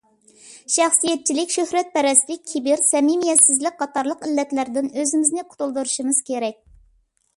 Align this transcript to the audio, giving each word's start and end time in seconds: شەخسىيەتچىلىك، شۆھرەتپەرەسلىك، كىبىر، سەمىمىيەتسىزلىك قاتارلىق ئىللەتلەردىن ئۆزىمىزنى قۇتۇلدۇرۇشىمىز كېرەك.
شەخسىيەتچىلىك، 0.75 1.51
شۆھرەتپەرەسلىك، 1.55 2.41
كىبىر، 2.53 2.83
سەمىمىيەتسىزلىك 2.93 3.77
قاتارلىق 3.83 4.27
ئىللەتلەردىن 4.31 4.93
ئۆزىمىزنى 4.99 5.49
قۇتۇلدۇرۇشىمىز 5.53 6.23
كېرەك. 6.33 6.59